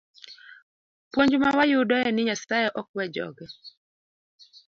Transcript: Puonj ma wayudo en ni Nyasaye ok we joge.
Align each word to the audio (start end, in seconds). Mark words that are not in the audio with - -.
Puonj 1.11 1.31
ma 1.43 1.49
wayudo 1.57 1.95
en 2.07 2.13
ni 2.15 2.23
Nyasaye 2.27 2.67
ok 2.79 2.87
we 2.95 3.03
joge. 3.15 3.45